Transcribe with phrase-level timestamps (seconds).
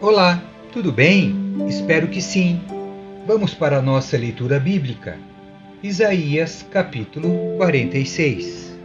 [0.00, 1.34] Olá, tudo bem?
[1.66, 2.60] Espero que sim.
[3.26, 5.18] Vamos para a nossa leitura bíblica.
[5.82, 8.78] Isaías capítulo 46.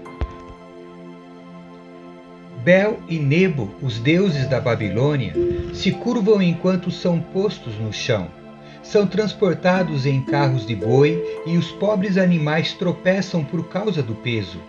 [2.64, 5.34] Bel e Nebo, os deuses da Babilônia,
[5.74, 8.39] se curvam enquanto são postos no chão.
[8.82, 14.60] São transportados em carros de boi e os pobres animais tropeçam por causa do peso.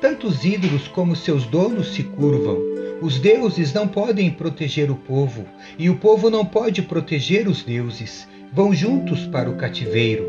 [0.00, 5.44] Tanto os ídolos como seus donos se curvam os deuses não podem proteger o povo,
[5.78, 8.26] e o povo não pode proteger os deuses.
[8.52, 10.24] Vão juntos para o cativeiro.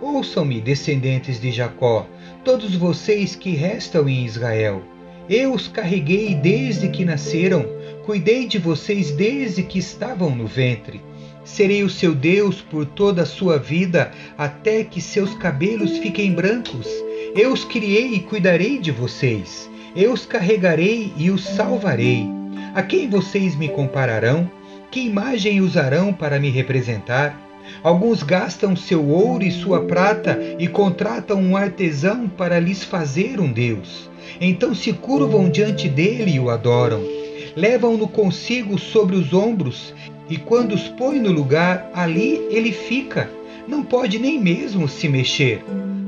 [0.00, 2.06] Ouçam-me, descendentes de Jacó,
[2.44, 4.82] todos vocês que restam em Israel.
[5.28, 7.66] Eu os carreguei desde que nasceram,
[8.04, 11.00] cuidei de vocês desde que estavam no ventre.
[11.44, 16.86] Serei o seu Deus por toda a sua vida, até que seus cabelos fiquem brancos.
[17.34, 19.68] Eu os criei e cuidarei de vocês.
[19.96, 22.26] Eu os carregarei e os salvarei.
[22.74, 24.50] A quem vocês me compararão?
[24.90, 27.38] Que imagem usarão para me representar?
[27.82, 33.52] Alguns gastam seu ouro e sua prata e contratam um artesão para lhes fazer um
[33.52, 34.10] Deus.
[34.40, 37.21] Então se curvam diante dele e o adoram.
[37.56, 39.94] Levam-no consigo sobre os ombros,
[40.28, 43.30] e quando os põe no lugar, ali ele fica.
[43.68, 45.62] Não pode nem mesmo se mexer.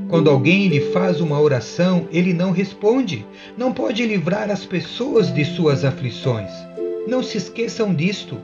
[0.09, 3.25] Quando alguém lhe faz uma oração, ele não responde.
[3.57, 6.51] Não pode livrar as pessoas de suas aflições.
[7.07, 8.37] Não se esqueçam disto.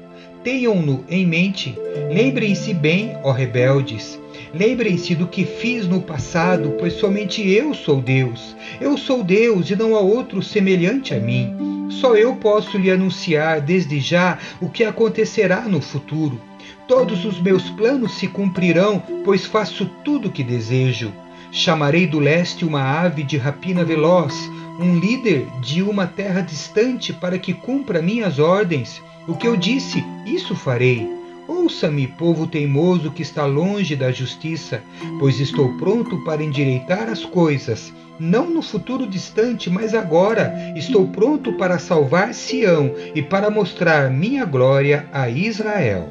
[0.43, 1.77] Tenham-no em mente.
[2.11, 4.19] Lembrem-se bem, ó rebeldes.
[4.53, 8.55] Lembrem-se do que fiz no passado, pois somente eu sou Deus.
[8.79, 11.80] Eu sou Deus e não há outro semelhante a mim.
[11.99, 16.41] Só eu posso lhe anunciar desde já o que acontecerá no futuro.
[16.87, 21.13] Todos os meus planos se cumprirão, pois faço tudo o que desejo.
[21.51, 27.37] Chamarei do leste uma ave de rapina veloz, um líder de uma terra distante para
[27.37, 29.01] que cumpra minhas ordens.
[29.27, 31.20] O que eu disse, isso farei.
[31.51, 34.81] Ouça-me, povo teimoso que está longe da justiça,
[35.19, 37.93] pois estou pronto para endireitar as coisas.
[38.17, 44.45] Não no futuro distante, mas agora estou pronto para salvar Sião e para mostrar minha
[44.45, 46.07] glória a Israel.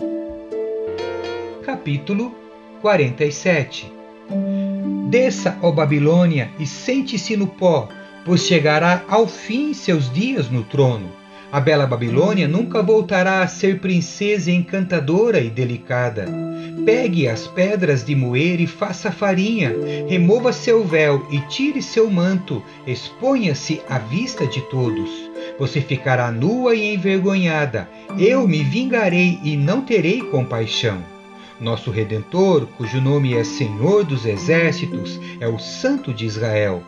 [1.65, 2.35] Capítulo
[2.83, 3.91] 47
[5.09, 7.89] Desça, ó Babilônia, e sente-se no pó,
[8.27, 11.20] pois chegará ao fim seus dias no trono.
[11.53, 16.29] A bela Babilônia nunca voltará a ser princesa encantadora e delicada.
[16.85, 19.75] Pegue as pedras de moer e faça farinha,
[20.09, 25.11] remova seu véu e tire seu manto, exponha-se à vista de todos.
[25.59, 27.89] Você ficará nua e envergonhada.
[28.17, 31.03] Eu me vingarei e não terei compaixão.
[31.61, 36.81] Nosso Redentor, cujo nome é Senhor dos Exércitos, é o Santo de Israel.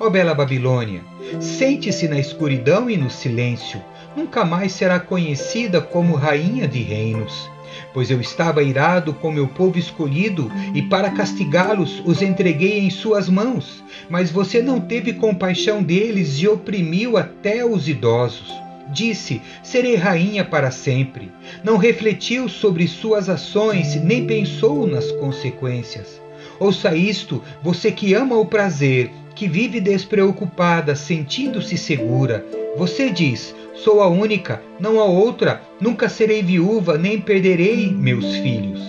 [0.00, 1.02] Ó bela Babilônia,
[1.40, 3.80] sente-se na escuridão e no silêncio,
[4.16, 7.50] nunca mais será conhecida como Rainha de Reinos.
[7.92, 13.28] Pois eu estava irado com meu povo escolhido, e para castigá-los os entreguei em suas
[13.28, 13.82] mãos.
[14.08, 18.52] Mas você não teve compaixão deles e oprimiu até os idosos.
[18.92, 21.30] Disse: Serei rainha para sempre.
[21.62, 26.20] Não refletiu sobre suas ações, nem pensou nas consequências.
[26.58, 32.44] Ouça isto, você que ama o prazer, que vive despreocupada, sentindo-se segura.
[32.76, 38.80] Você diz: Sou a única, não há outra, nunca serei viúva, nem perderei meus filhos.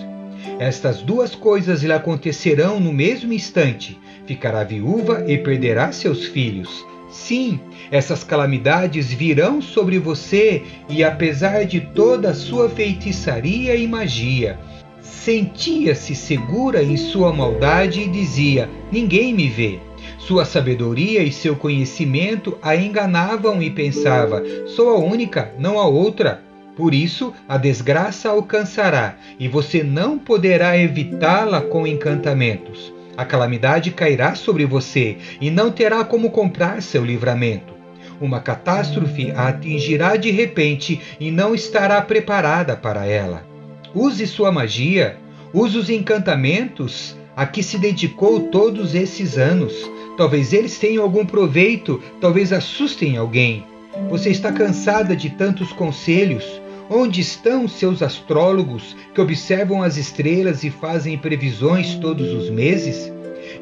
[0.58, 6.86] Estas duas coisas lhe acontecerão no mesmo instante: ficará viúva e perderá seus filhos.
[7.10, 7.60] Sim,
[7.90, 14.58] essas calamidades virão sobre você e, apesar de toda a sua feitiçaria e magia,
[15.00, 19.80] sentia-se segura em sua maldade e dizia: Ninguém me vê.
[20.26, 26.40] Sua sabedoria e seu conhecimento a enganavam e pensava: Sou a única, não há outra.
[26.76, 32.94] Por isso, a desgraça alcançará e você não poderá evitá-la com encantamentos.
[33.16, 37.74] A calamidade cairá sobre você e não terá como comprar seu livramento.
[38.20, 43.44] Uma catástrofe a atingirá de repente e não estará preparada para ela.
[43.92, 45.16] Use sua magia,
[45.52, 49.90] use os encantamentos a que se dedicou todos esses anos.
[50.16, 53.64] Talvez eles tenham algum proveito, talvez assustem alguém.
[54.10, 56.60] Você está cansada de tantos conselhos.
[56.90, 63.10] Onde estão seus astrólogos que observam as estrelas e fazem previsões todos os meses?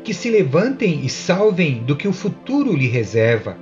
[0.03, 3.57] Que se levantem e salvem do que o futuro lhe reserva.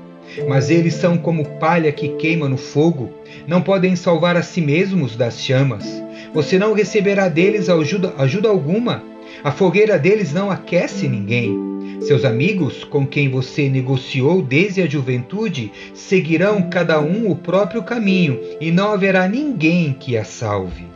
[0.47, 3.11] Mas eles são como palha que queima no fogo,
[3.47, 5.85] não podem salvar a si mesmos das chamas.
[6.33, 9.03] Você não receberá deles ajuda, ajuda alguma.
[9.43, 11.78] A fogueira deles não aquece ninguém.
[12.01, 18.41] Seus amigos, com quem você negociou desde a juventude, seguirão cada um o próprio caminho
[18.61, 20.87] e não haverá ninguém que a salve.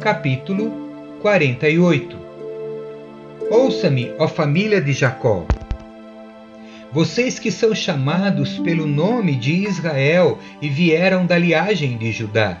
[0.00, 0.72] Capítulo
[1.20, 2.18] 48
[3.48, 5.46] Ouça-me, ó família de Jacó.
[6.90, 12.60] Vocês que são chamados pelo nome de Israel e vieram da liagem de Judá.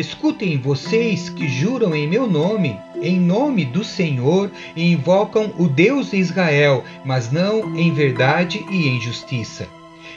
[0.00, 6.10] Escutem vocês que juram em meu nome, em nome do Senhor, e invocam o Deus
[6.10, 9.68] de Israel, mas não em verdade e em justiça.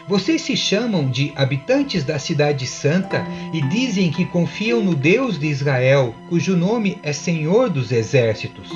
[0.08, 5.48] Vocês se chamam de habitantes da Cidade Santa e dizem que confiam no Deus de
[5.48, 8.70] Israel, cujo nome é Senhor dos Exércitos.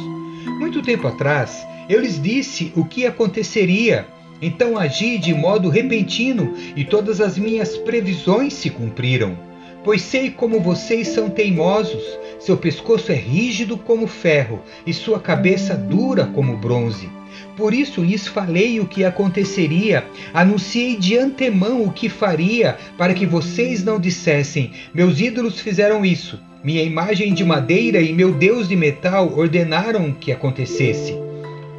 [0.60, 4.06] Muito tempo atrás, eu lhes disse o que aconteceria.
[4.42, 9.47] Então agi de modo repentino e todas as minhas previsões se cumpriram.
[9.88, 12.04] Pois sei como vocês são teimosos,
[12.42, 17.10] seu pescoço é rígido como ferro e sua cabeça dura como bronze.
[17.56, 20.04] Por isso lhes falei o que aconteceria,
[20.34, 26.38] anunciei de antemão o que faria, para que vocês não dissessem: Meus ídolos fizeram isso,
[26.62, 31.16] minha imagem de madeira e meu Deus de metal ordenaram que acontecesse.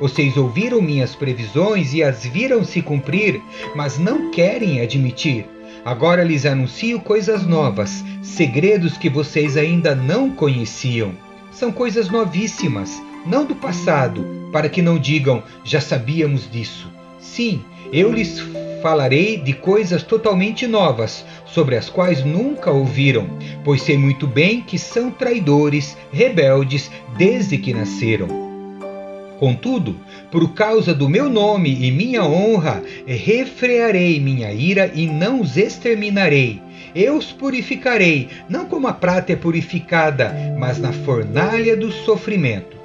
[0.00, 3.38] Vocês ouviram minhas previsões e as viram se cumprir,
[3.76, 5.57] mas não querem admitir.
[5.88, 11.12] Agora lhes anuncio coisas novas, segredos que vocês ainda não conheciam.
[11.50, 16.93] São coisas novíssimas, não do passado, para que não digam já sabíamos disso.
[17.19, 18.38] Sim, eu lhes
[18.82, 23.26] falarei de coisas totalmente novas, sobre as quais nunca ouviram,
[23.64, 28.29] pois sei muito bem que são traidores, rebeldes desde que nasceram.
[29.38, 29.96] Contudo,
[30.30, 36.60] por causa do meu nome e minha honra, refrearei minha ira e não os exterminarei.
[36.94, 42.76] Eu os purificarei, não como a prata é purificada, mas na fornalha do sofrimento.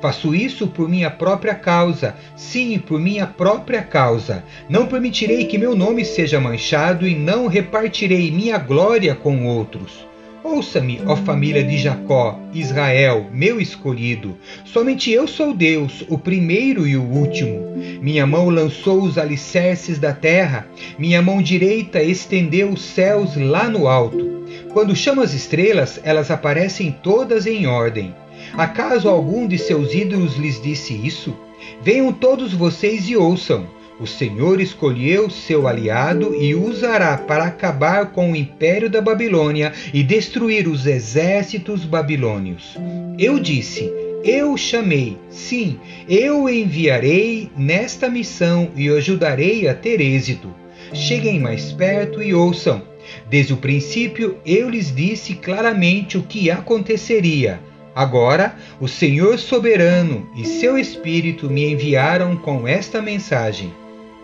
[0.00, 4.44] Faço isso por minha própria causa, sim, por minha própria causa.
[4.68, 10.06] Não permitirei que meu nome seja manchado e não repartirei minha glória com outros.
[10.44, 14.36] Ouça-me, ó família de Jacó, Israel, meu escolhido.
[14.64, 17.76] Somente eu sou Deus, o primeiro e o último.
[18.00, 23.88] Minha mão lançou os alicerces da terra, minha mão direita estendeu os céus lá no
[23.88, 24.46] alto.
[24.72, 28.14] Quando chamo as estrelas, elas aparecem todas em ordem.
[28.52, 31.36] Acaso algum de seus ídolos lhes disse isso?
[31.82, 33.66] Venham todos vocês e ouçam.
[34.00, 40.04] O Senhor escolheu seu aliado e usará para acabar com o império da Babilônia e
[40.04, 42.76] destruir os exércitos babilônios.
[43.18, 43.92] Eu disse:
[44.22, 50.54] Eu chamei, sim, eu enviarei nesta missão e ajudarei a ter êxito.
[50.94, 52.80] Cheguem mais perto e ouçam.
[53.28, 57.58] Desde o princípio eu lhes disse claramente o que aconteceria.
[57.96, 63.72] Agora, o Senhor soberano e seu Espírito me enviaram com esta mensagem.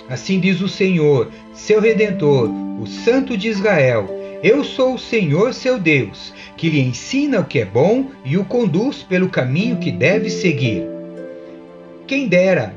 [0.08, 4.08] Assim diz o Senhor, seu redentor, o Santo de Israel:
[4.42, 8.44] Eu sou o Senhor seu Deus, que lhe ensina o que é bom e o
[8.44, 10.84] conduz pelo caminho que deve seguir.
[12.06, 12.74] Quem dera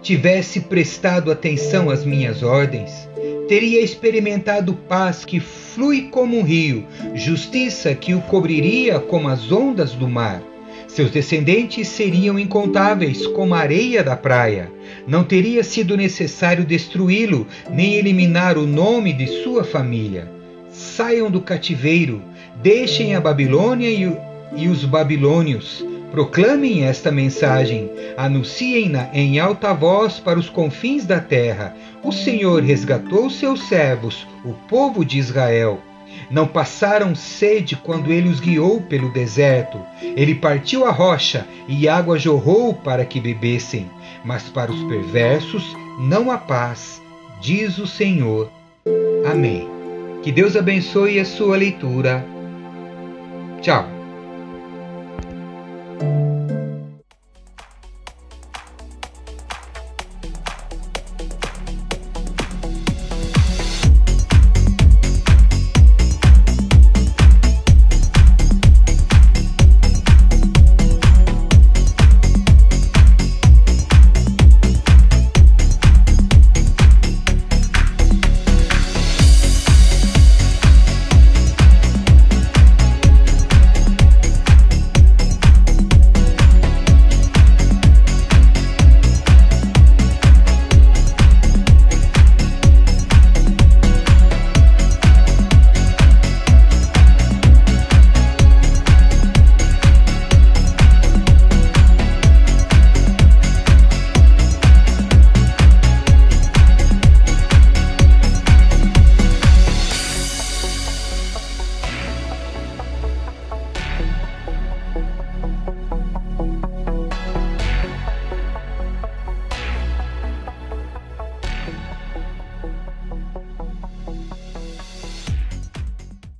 [0.00, 3.08] tivesse prestado atenção às minhas ordens,
[3.48, 9.94] teria experimentado paz que flui como um rio, justiça que o cobriria como as ondas
[9.94, 10.40] do mar.
[10.86, 14.70] Seus descendentes seriam incontáveis como a areia da praia.
[15.06, 20.30] Não teria sido necessário destruí-lo, nem eliminar o nome de sua família.
[20.70, 22.22] Saiam do cativeiro,
[22.62, 23.90] deixem a Babilônia
[24.56, 25.84] e, os babilônios.
[26.10, 31.74] Proclamem esta mensagem, anunciem-na em alta voz para os confins da terra.
[32.02, 35.80] O Senhor resgatou seus servos, o povo de Israel.
[36.30, 39.78] Não passaram sede quando ele os guiou pelo deserto.
[40.02, 43.90] Ele partiu a rocha e água jorrou para que bebessem.
[44.24, 47.00] Mas para os perversos não há paz,
[47.40, 48.50] diz o Senhor.
[49.30, 49.68] Amém.
[50.22, 52.24] Que Deus abençoe a sua leitura.
[53.62, 53.95] Tchau.